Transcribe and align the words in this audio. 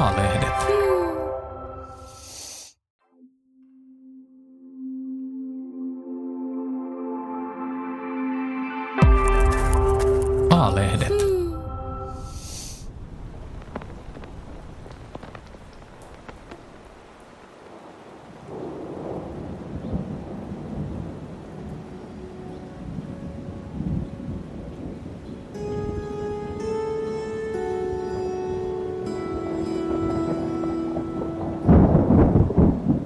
A-lehdet. 0.00 0.60
A-lehdet. 10.50 11.19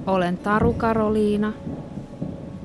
Olen 0.07 0.37
Taru 0.37 0.73
Karoliina 0.73 1.53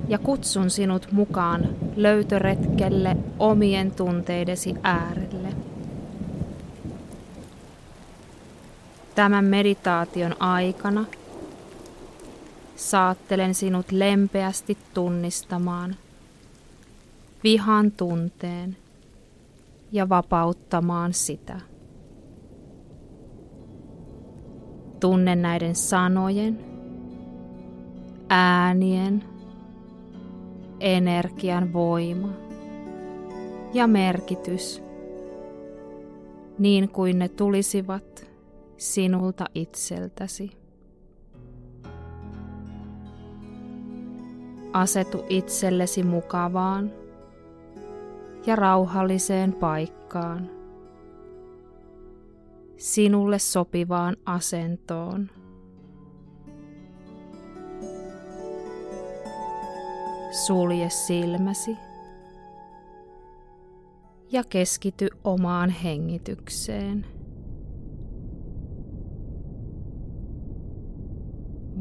ja 0.09 0.19
kutsun 0.19 0.71
sinut 0.71 1.12
mukaan 1.12 1.69
löytöretkelle 1.97 3.17
omien 3.39 3.91
tunteidesi 3.91 4.75
äärelle. 4.83 5.48
Tämän 9.15 9.45
meditaation 9.45 10.43
aikana 10.43 11.05
saattelen 12.77 13.55
sinut 13.55 13.93
lempeästi 13.93 14.79
tunnistamaan 14.95 15.97
vihan 17.45 17.93
tunteen 17.93 18.77
ja 19.93 20.09
vapauttamaan 20.09 21.15
sitä. 21.15 21.61
Tunne 25.01 25.37
näiden 25.37 25.75
sanojen, 25.75 26.70
äänien, 28.31 29.25
energian 30.81 31.73
voima 31.73 32.28
ja 33.73 33.86
merkitys, 33.86 34.83
niin 36.58 36.89
kuin 36.89 37.19
ne 37.19 37.28
tulisivat 37.28 38.27
sinulta 38.77 39.45
itseltäsi. 39.55 40.51
Asetu 44.73 45.25
itsellesi 45.28 46.03
mukavaan 46.03 46.92
ja 48.47 48.56
rauhalliseen 48.56 49.53
paikkaan, 49.53 50.51
sinulle 52.77 53.39
sopivaan 53.39 54.17
asentoon. 54.27 55.39
Sulje 60.31 60.91
silmäsi 60.91 61.77
ja 64.33 64.45
keskity 64.45 65.09
omaan 65.25 65.70
hengitykseen. 65.70 67.06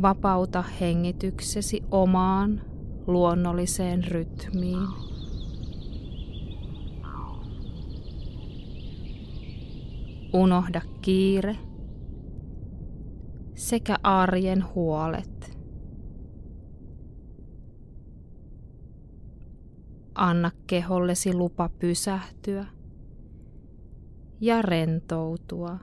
Vapauta 0.02 0.64
hengityksesi 0.82 1.84
omaan 1.92 2.62
luonnolliseen 3.08 4.04
rytmiin. 4.04 4.88
Unohda 10.34 10.82
kiire 11.02 11.56
sekä 13.56 13.98
arjen 14.04 14.66
huolet. 14.76 15.39
Anna 20.20 20.52
kehollesi 20.68 21.34
lupa 21.34 21.70
pysähtyä 21.80 22.66
ja 24.42 24.62
rentoutua. 24.62 25.78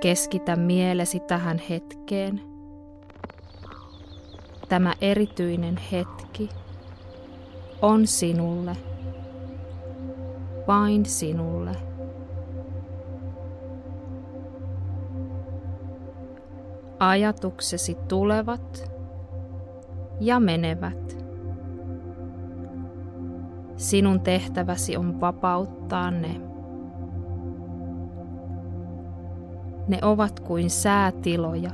Keskitä 0.00 0.56
mielesi 0.56 1.20
tähän 1.20 1.58
hetkeen. 1.70 2.40
Tämä 4.68 4.94
erityinen 5.00 5.76
hetki 5.92 6.48
on 7.82 8.06
sinulle, 8.06 8.76
vain 10.66 11.06
sinulle. 11.06 11.72
Ajatuksesi 16.98 17.96
tulevat 18.08 18.97
ja 20.20 20.40
menevät. 20.40 21.18
Sinun 23.76 24.20
tehtäväsi 24.20 24.96
on 24.96 25.20
vapauttaa 25.20 26.10
ne. 26.10 26.40
Ne 29.88 29.98
ovat 30.02 30.40
kuin 30.40 30.70
säätiloja. 30.70 31.70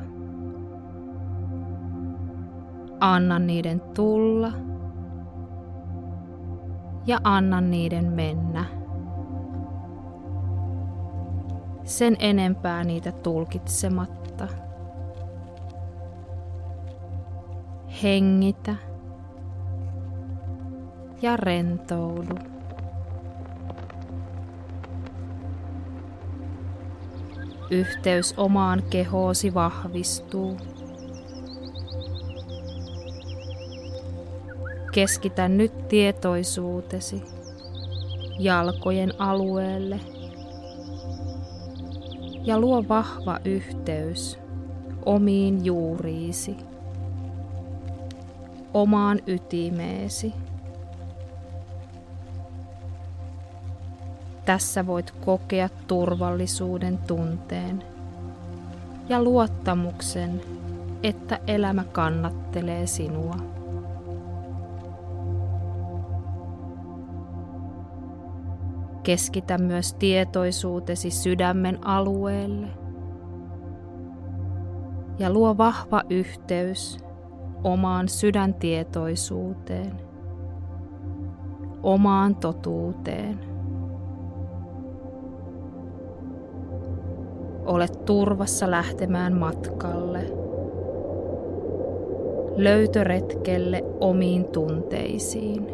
Anna 3.00 3.38
niiden 3.38 3.80
tulla 3.80 4.52
ja 7.06 7.18
anna 7.24 7.60
niiden 7.60 8.12
mennä. 8.12 8.64
Sen 11.84 12.16
enempää 12.18 12.84
niitä 12.84 13.12
tulkitsematta. 13.12 14.48
Hengitä 18.04 18.76
ja 21.22 21.36
rentoudu. 21.36 22.34
Yhteys 27.70 28.34
omaan 28.36 28.82
kehoosi 28.90 29.54
vahvistuu. 29.54 30.56
Keskitä 34.92 35.48
nyt 35.48 35.88
tietoisuutesi 35.88 37.22
jalkojen 38.38 39.20
alueelle 39.20 40.00
ja 42.42 42.60
luo 42.60 42.88
vahva 42.88 43.38
yhteys 43.44 44.38
omiin 45.06 45.64
juuriisi, 45.64 46.56
omaan 48.74 49.20
ytimeesi. 49.26 50.32
Tässä 54.44 54.86
voit 54.86 55.10
kokea 55.10 55.68
turvallisuuden 55.86 56.98
tunteen 56.98 57.82
ja 59.08 59.22
luottamuksen, 59.22 60.40
että 61.02 61.38
elämä 61.46 61.84
kannattelee 61.84 62.86
sinua. 62.86 63.36
Keskitä 69.02 69.58
myös 69.58 69.94
tietoisuutesi 69.94 71.10
sydämen 71.10 71.86
alueelle 71.86 72.68
ja 75.18 75.30
luo 75.32 75.56
vahva 75.56 76.02
yhteys 76.10 77.03
omaan 77.64 78.08
sydäntietoisuuteen, 78.08 79.92
omaan 81.82 82.36
totuuteen. 82.36 83.38
Olet 87.66 88.04
turvassa 88.04 88.70
lähtemään 88.70 89.32
matkalle, 89.32 90.20
löytöretkelle 92.56 93.84
omiin 94.00 94.44
tunteisiin. 94.44 95.66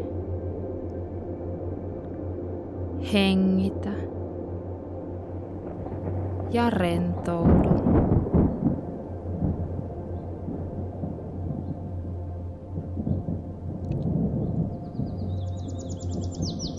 Hengitä 3.13 3.89
ja 6.51 6.69
rentoudu. 6.69 7.69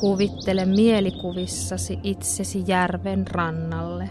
Kuvittele 0.02 0.64
mielikuvissasi 0.64 1.98
itsesi 2.02 2.64
järven 2.66 3.26
rannalle. 3.26 4.10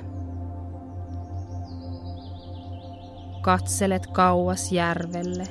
Katselet 3.42 4.08
kauas 4.08 4.72
järvelle, 4.72 5.44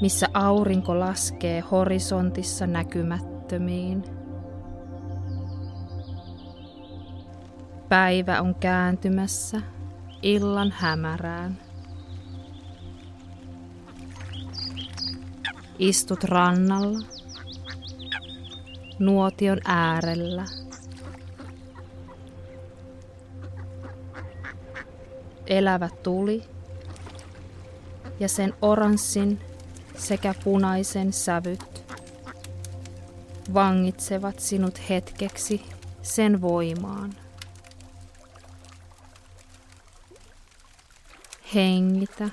missä 0.00 0.26
aurinko 0.34 1.00
laskee 1.00 1.60
horisontissa 1.60 2.66
näkymättömiin. 2.66 4.04
Päivä 7.88 8.40
on 8.40 8.54
kääntymässä 8.54 9.60
illan 10.22 10.74
hämärään. 10.76 11.58
Istut 15.78 16.24
rannalla, 16.24 17.21
nuotion 19.04 19.60
äärellä. 19.64 20.44
Elävä 25.46 25.88
tuli 26.02 26.42
ja 28.20 28.28
sen 28.28 28.54
oranssin 28.62 29.40
sekä 29.98 30.34
punaisen 30.44 31.12
sävyt 31.12 31.94
vangitsevat 33.54 34.40
sinut 34.40 34.88
hetkeksi 34.88 35.62
sen 36.02 36.40
voimaan. 36.40 37.14
Hengitä 41.54 42.28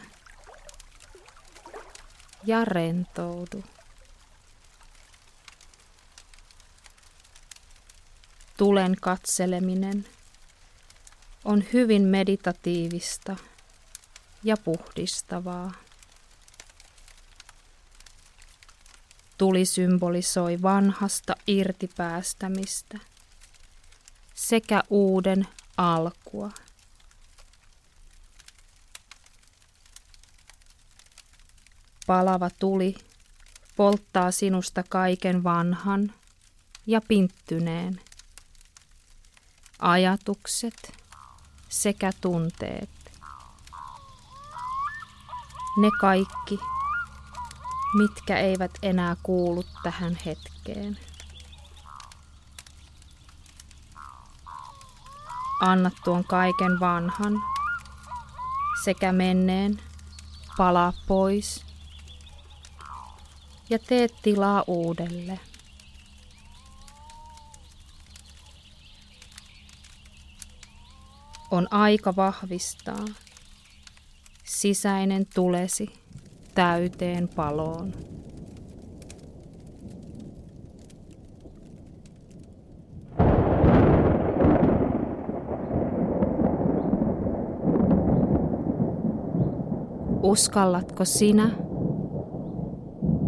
ja 2.45 2.66
rentoudu. 2.66 3.63
Tulen 8.59 8.95
katseleminen 9.01 10.06
on 11.45 11.63
hyvin 11.73 12.01
meditatiivista 12.01 13.35
ja 14.44 14.57
puhdistavaa. 14.57 15.71
Tuli 19.38 19.65
symbolisoi 19.65 20.61
vanhasta 20.61 21.35
irtipäästämistä 21.47 23.00
sekä 24.35 24.83
uuden 24.89 25.47
alkua. 25.77 26.51
Palava 32.07 32.50
tuli 32.59 32.95
polttaa 33.75 34.31
sinusta 34.31 34.83
kaiken 34.89 35.44
vanhan 35.44 36.13
ja 36.88 37.01
pinttyneen. 37.07 38.08
Ajatukset 39.80 40.94
sekä 41.70 42.12
tunteet. 42.22 42.90
Ne 45.78 45.90
kaikki, 46.02 46.60
mitkä 47.98 48.38
eivät 48.38 48.72
enää 48.81 49.16
kuulu 49.24 49.64
tähän 49.84 50.18
hetkeen. 50.26 50.98
Anna 55.62 55.92
tuon 56.04 56.24
kaiken 56.24 56.80
vanhan 56.80 57.34
sekä 58.84 59.12
menneen 59.12 59.81
palaa 60.58 60.94
pois 61.08 61.66
ja 63.70 63.80
tee 63.80 64.08
tilaa 64.22 64.64
uudelle. 64.68 65.40
On 71.51 71.68
aika 71.72 72.16
vahvistaa 72.16 73.06
sisäinen 74.44 75.25
tulesi 75.36 75.90
täyteen 76.56 77.30
paloon. 77.36 77.94
Uskallatko 90.24 91.06
sinä 91.06 91.52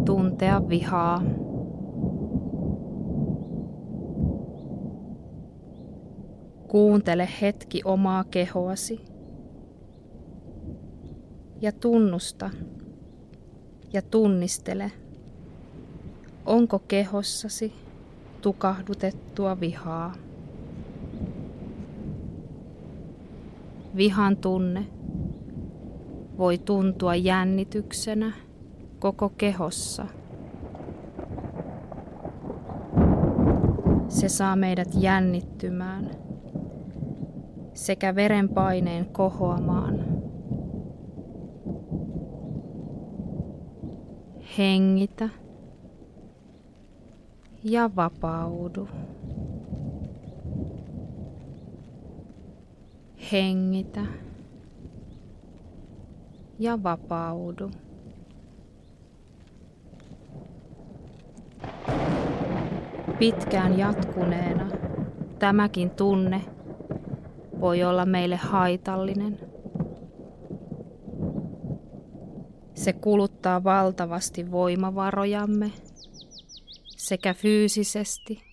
tuntea 0.04 0.68
vihaa? 0.68 1.22
Kuuntele 6.72 7.28
hetki 7.40 7.80
omaa 7.84 8.24
kehoasi 8.24 9.04
ja 11.60 11.72
tunnusta 11.72 12.50
ja 13.92 14.02
tunnistele, 14.02 14.92
onko 16.46 16.78
kehossasi 16.78 17.72
tukahdutettua 18.40 19.60
vihaa. 19.60 20.14
Vihan 23.96 24.36
tunne 24.36 24.86
voi 26.38 26.58
tuntua 26.58 27.14
jännityksenä 27.14 28.32
koko 28.98 29.28
kehossa. 29.28 30.06
Se 34.08 34.28
saa 34.28 34.56
meidät 34.56 34.88
jännittymään 34.98 36.31
sekä 37.74 38.14
verenpaineen 38.14 39.06
kohoamaan. 39.06 40.04
Hengitä 44.58 45.28
ja 47.64 47.90
vapaudu. 47.96 48.88
Hengitä 53.32 54.00
ja 56.58 56.82
vapaudu. 56.82 57.70
Pitkään 63.18 63.78
jatkuneena 63.78 64.70
tämäkin 65.38 65.90
tunne 65.90 66.42
voi 67.62 67.82
olla 67.82 68.06
meille 68.06 68.36
haitallinen. 68.36 69.38
Se 72.74 72.92
kuluttaa 72.92 73.64
valtavasti 73.64 74.50
voimavarojamme 74.50 75.72
sekä 76.96 77.34
fyysisesti 77.34 78.52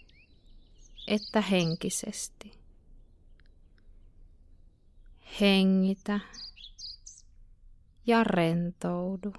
että 1.09 1.41
henkisesti. 1.41 2.51
Hengitä 5.41 6.19
ja 8.07 8.23
rentoudu. 8.23 9.33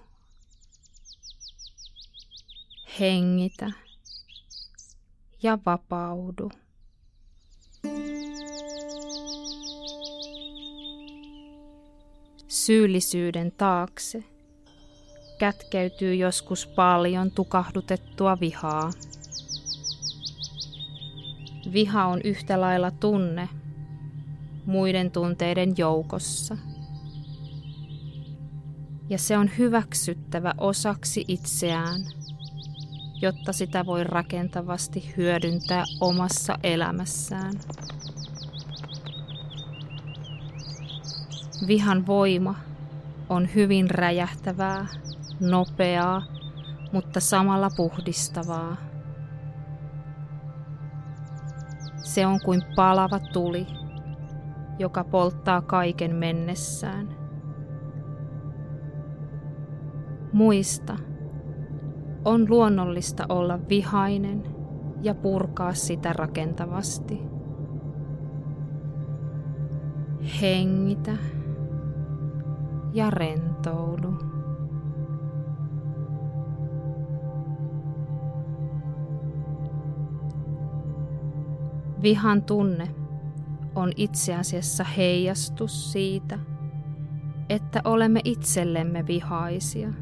Hengitä 3.01 3.71
ja 5.43 5.59
vapaudu. 5.67 6.51
Syyllisyyden 12.51 13.53
taakse 13.53 14.25
kätkeytyy 15.39 16.15
joskus 16.15 16.67
paljon 16.67 17.31
tukahdutettua 17.31 18.41
vihaa. 18.41 18.91
Viha 21.73 22.07
on 22.07 22.21
yhtä 22.25 22.61
lailla 22.61 22.91
tunne 22.91 23.49
muiden 24.67 25.11
tunteiden 25.11 25.75
joukossa. 25.79 26.57
Ja 29.09 29.19
se 29.19 29.39
on 29.39 29.51
hyväksyttävä 29.59 30.55
osaksi 30.59 31.25
itseään, 31.29 32.01
jotta 33.23 33.53
sitä 33.53 33.87
voi 33.87 34.05
rakentavasti 34.05 35.15
hyödyntää 35.17 35.85
omassa 36.01 36.59
elämässään. 36.63 37.55
Vihan 41.67 42.07
voima 42.07 42.55
on 43.29 43.49
hyvin 43.55 43.91
räjähtävää 43.91 44.87
nopeaa, 45.41 46.23
mutta 46.93 47.21
samalla 47.21 47.71
puhdistavaa. 47.77 48.77
Se 51.97 52.27
on 52.27 52.41
kuin 52.45 52.63
palava 52.77 53.19
tuli, 53.19 53.67
joka 54.79 55.05
polttaa 55.05 55.63
kaiken 55.63 56.17
mennessään. 56.17 57.09
Muista, 60.33 60.97
on 62.25 62.47
luonnollista 62.49 63.27
olla 63.29 63.59
vihainen 63.69 64.43
ja 65.03 65.15
purkaa 65.15 65.75
sitä 65.75 66.13
rakentavasti. 66.13 67.21
Hengitä 70.41 71.13
ja 72.93 73.11
rentoudu. 73.11 74.15
Vihan 82.03 82.43
tunne 82.43 82.89
on 83.75 83.93
itse 83.97 84.35
asiassa 84.37 84.85
heijastus 84.85 85.93
siitä, 85.93 86.39
että 87.49 87.81
olemme 87.85 88.21
itsellemme 88.25 89.07
vihaisia. 89.07 89.93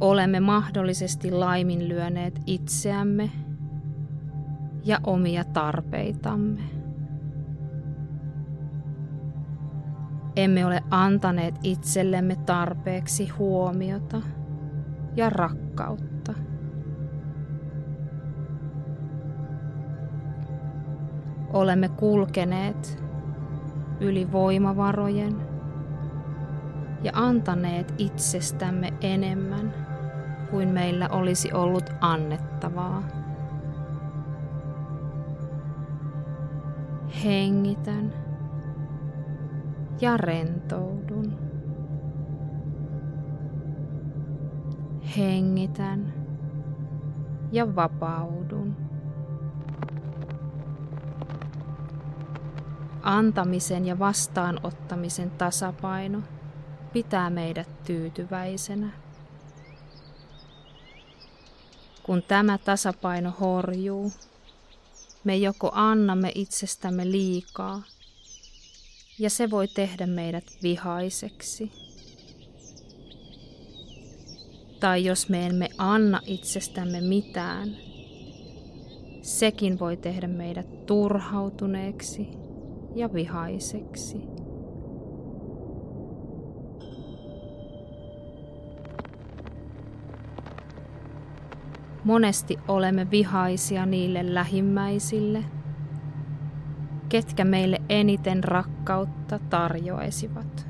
Olemme 0.00 0.40
mahdollisesti 0.40 1.30
laiminlyöneet 1.30 2.40
itseämme 2.46 3.30
ja 4.84 5.00
omia 5.04 5.44
tarpeitamme. 5.44 6.79
Emme 10.40 10.66
ole 10.66 10.82
antaneet 10.90 11.54
itsellemme 11.62 12.36
tarpeeksi 12.36 13.28
huomiota 13.28 14.22
ja 15.16 15.30
rakkautta. 15.30 16.34
Olemme 21.52 21.88
kulkeneet 21.88 23.04
yli 24.00 24.32
voimavarojen 24.32 25.36
ja 27.02 27.12
antaneet 27.14 27.94
itsestämme 27.98 28.92
enemmän 29.00 29.74
kuin 30.50 30.68
meillä 30.68 31.08
olisi 31.08 31.52
ollut 31.52 31.90
annettavaa. 32.00 33.02
Hengitän 37.24 38.29
ja 40.00 40.16
rentoudun. 40.16 41.38
Hengitän 45.16 46.14
ja 47.52 47.76
vapaudun. 47.76 48.76
Antamisen 53.02 53.86
ja 53.86 53.98
vastaanottamisen 53.98 55.30
tasapaino 55.30 56.22
pitää 56.92 57.30
meidät 57.30 57.84
tyytyväisenä. 57.84 58.90
Kun 62.02 62.22
tämä 62.22 62.58
tasapaino 62.58 63.32
horjuu, 63.40 64.12
me 65.24 65.36
joko 65.36 65.70
annamme 65.74 66.32
itsestämme 66.34 67.10
liikaa– 67.10 67.82
ja 69.20 69.30
se 69.30 69.50
voi 69.50 69.68
tehdä 69.68 70.06
meidät 70.06 70.44
vihaiseksi. 70.62 71.72
Tai 74.80 75.04
jos 75.04 75.28
me 75.28 75.46
emme 75.46 75.68
anna 75.78 76.20
itsestämme 76.26 77.00
mitään, 77.00 77.76
sekin 79.22 79.78
voi 79.78 79.96
tehdä 79.96 80.28
meidät 80.28 80.86
turhautuneeksi 80.86 82.28
ja 82.94 83.12
vihaiseksi. 83.12 84.16
Monesti 92.04 92.56
olemme 92.68 93.10
vihaisia 93.10 93.86
niille 93.86 94.34
lähimmäisille– 94.34 95.44
ketkä 97.10 97.44
meille 97.44 97.78
eniten 97.88 98.44
rakkautta 98.44 99.38
tarjoaisivat. 99.38 100.66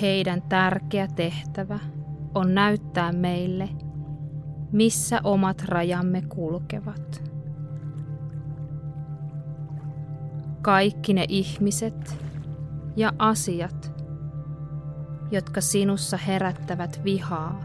Heidän 0.00 0.42
tärkeä 0.42 1.08
tehtävä 1.08 1.78
on 2.34 2.54
näyttää 2.54 3.12
meille, 3.12 3.68
missä 4.72 5.20
omat 5.24 5.62
rajamme 5.62 6.22
kulkevat. 6.22 7.30
Kaikki 10.62 11.12
ne 11.14 11.24
ihmiset 11.28 12.24
ja 12.96 13.12
asiat, 13.18 13.92
jotka 15.30 15.60
sinussa 15.60 16.16
herättävät 16.16 17.00
vihaa, 17.04 17.60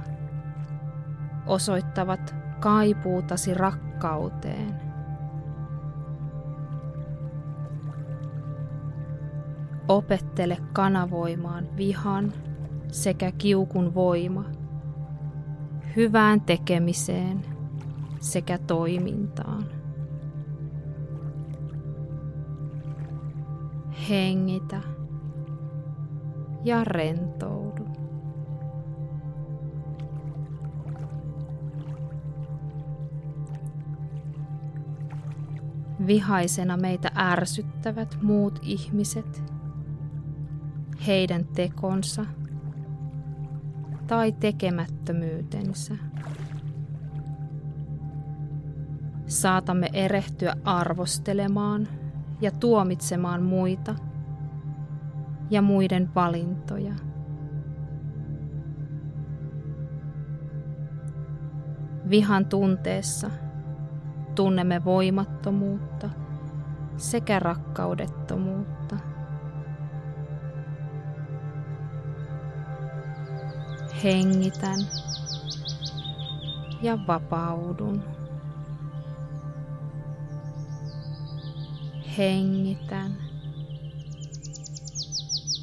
osoittavat 1.48 2.36
kaipuutasi 2.60 3.54
rakkauteen. 3.54 4.85
Opettele 9.88 10.58
kanavoimaan 10.74 11.77
vihan 11.77 12.34
sekä 12.92 13.32
kiukun 13.32 13.94
voima 13.96 14.46
hyvään 15.96 16.42
tekemiseen 16.42 17.46
sekä 18.20 18.58
toimintaan. 18.58 19.65
Hengitä 24.10 24.82
ja 26.63 26.84
rentoudu. 26.84 27.86
Vihaisena 36.08 36.77
meitä 36.77 37.12
ärsyttävät 37.18 38.18
muut 38.22 38.60
ihmiset– 38.63 39.44
heidän 41.08 41.46
tekonsa 41.46 42.26
tai 44.08 44.32
tekemättömyytensä. 44.32 45.96
Saatamme 49.28 49.90
erehtyä 49.94 50.56
arvostelemaan 50.64 51.88
ja 52.42 52.52
tuomitsemaan 52.52 53.44
muita 53.44 53.96
ja 55.50 55.62
muiden 55.62 56.10
valintoja. 56.16 56.94
Vihan 62.10 62.46
tunteessa 62.46 63.32
tunnemme 64.36 64.86
voimattomuutta 64.86 66.10
sekä 66.98 67.40
rakkaudettomuutta. 67.40 68.75
Hengitän 74.06 74.80
ja 76.82 76.98
vapaudun. 77.08 78.04
Hengitän 82.18 83.18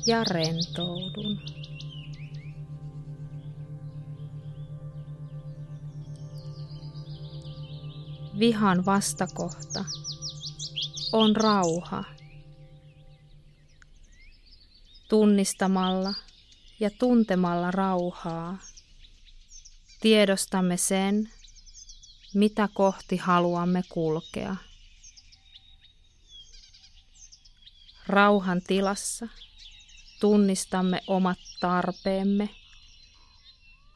ja 0.06 0.24
rentoudun. 0.24 1.38
Vihan 8.38 8.84
vastakohta 8.84 9.84
on 11.12 11.36
rauha. 11.36 12.04
Tunnistamalla 15.08 16.14
ja 16.80 16.90
tuntemalla 16.98 17.70
rauhaa 17.70 18.58
tiedostamme 20.00 20.76
sen, 20.76 21.30
mitä 22.34 22.68
kohti 22.74 23.16
haluamme 23.16 23.82
kulkea. 23.88 24.56
Rauhan 28.06 28.62
tilassa 28.62 29.28
tunnistamme 30.20 31.00
omat 31.06 31.38
tarpeemme 31.60 32.48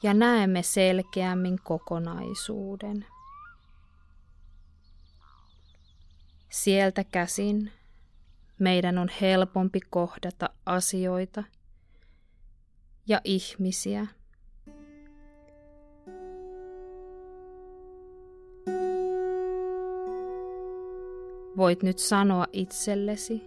ja 0.02 0.14
näemme 0.14 0.62
selkeämmin 0.62 1.58
kokonaisuuden. 1.64 3.06
Sieltä 6.50 7.04
käsin 7.04 7.72
meidän 8.58 8.98
on 8.98 9.08
helpompi 9.20 9.80
kohdata 9.80 10.50
asioita– 10.66 11.44
ja 13.08 13.20
ihmisiä. 13.24 14.06
Voit 21.56 21.82
nyt 21.82 21.98
sanoa 21.98 22.46
itsellesi, 22.52 23.42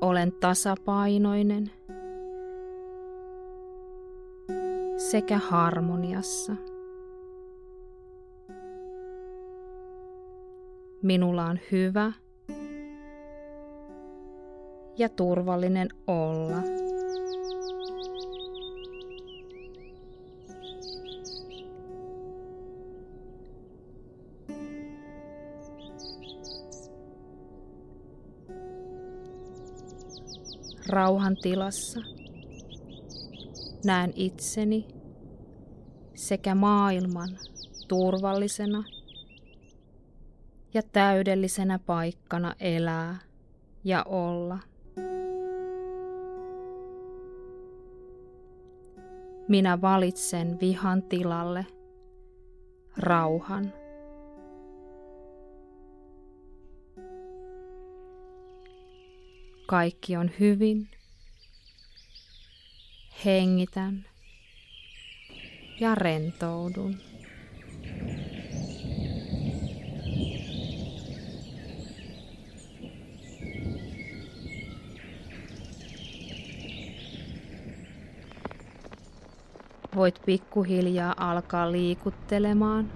olen 0.00 0.32
tasapainoinen 0.32 1.70
sekä 4.96 5.38
harmoniassa. 5.38 6.52
Minulla 11.02 11.44
on 11.44 11.58
hyvä 11.72 12.12
ja 14.98 15.08
turvallinen 15.08 15.88
olla. 16.06 16.77
Rauhan 30.98 31.36
tilassa. 31.36 32.00
Näen 33.84 34.12
itseni 34.16 34.88
sekä 36.14 36.54
maailman 36.54 37.28
turvallisena 37.88 38.84
ja 40.74 40.82
täydellisenä 40.82 41.78
paikkana 41.78 42.54
elää 42.60 43.18
ja 43.84 44.02
olla. 44.02 44.58
Minä 49.48 49.80
valitsen 49.80 50.58
vihan 50.60 51.02
tilalle 51.02 51.66
rauhan. 52.96 53.72
Kaikki 59.68 60.16
on 60.16 60.30
hyvin. 60.40 60.88
Hengitän 63.24 64.04
ja 65.80 65.94
rentoudun. 65.94 66.96
Voit 79.96 80.22
pikkuhiljaa 80.26 81.14
alkaa 81.16 81.72
liikuttelemaan 81.72 82.92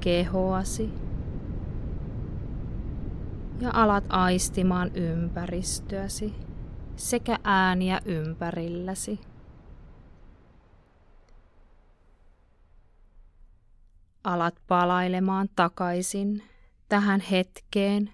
kehoasi 0.00 1.07
ja 3.60 3.70
alat 3.72 4.04
aistimaan 4.08 4.90
ympäristöäsi 4.96 6.34
sekä 6.96 7.38
ääniä 7.44 8.00
ympärilläsi. 8.04 9.20
Alat 14.24 14.54
palailemaan 14.68 15.48
takaisin 15.56 16.42
tähän 16.88 17.20
hetkeen, 17.20 18.12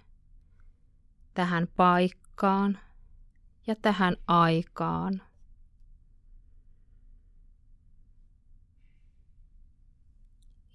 tähän 1.35 1.69
paikkaan 1.77 2.79
ja 3.67 3.77
tähän 3.77 4.17
aikaan. 4.29 5.23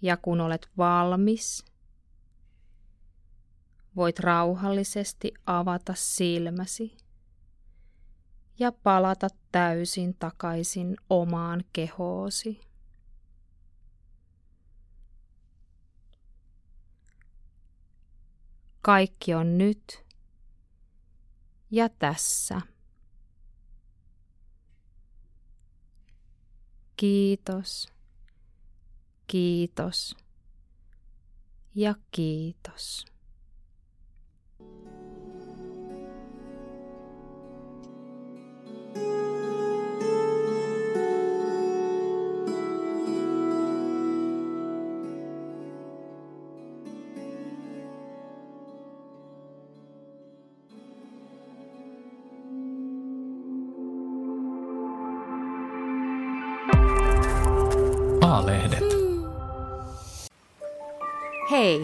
Ja 0.01 0.17
kun 0.17 0.41
olet 0.41 0.69
valmis, 0.77 1.68
voit 3.96 4.19
rauhallisesti 4.19 5.34
avata 5.46 5.93
silmäsi 5.96 6.98
ja 8.60 8.72
palata 8.72 9.27
täysin 9.51 10.15
takaisin 10.19 10.96
omaan 11.10 11.63
kehoosi. 11.74 12.62
Kaikki 18.81 19.34
on 19.34 19.58
nyt 19.58 20.05
ja 21.72 21.89
tässä. 21.89 22.62
Kiitos 26.96 28.00
kiitos 29.29 30.17
ja 31.75 31.96
kiitos. 32.11 33.05
Hey. 61.50 61.83